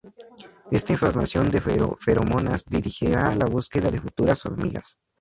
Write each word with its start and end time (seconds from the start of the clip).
Esta 0.71 0.93
información 0.93 1.51
de 1.51 1.61
feromonas 1.61 2.65
dirigirá 2.65 3.35
la 3.35 3.45
búsqueda 3.45 3.91
de 3.91 4.01
futuras 4.01 4.43
hormigas. 4.47 4.97